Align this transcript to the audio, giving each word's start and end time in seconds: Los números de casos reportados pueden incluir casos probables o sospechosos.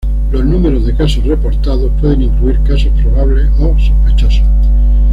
Los 0.31 0.43
números 0.43 0.87
de 0.87 0.95
casos 0.95 1.23
reportados 1.23 1.91
pueden 2.01 2.23
incluir 2.23 2.59
casos 2.63 2.89
probables 2.99 3.51
o 3.59 3.77
sospechosos. 3.77 4.41